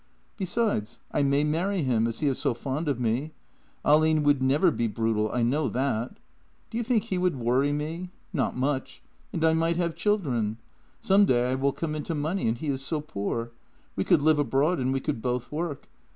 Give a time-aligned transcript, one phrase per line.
[0.35, 3.33] Besides, I may marry him, as he is so fond of me.
[3.85, 6.17] Ahlin would never be brutal— I know that.
[6.71, 8.09] Do you think JENNY 55 he would worry me?
[8.33, 9.03] Not much.
[9.31, 10.57] And I might have children.
[11.01, 13.51] Some day I will come into money, and he is so poor.
[13.95, 15.87] We could live abroad and we could both work.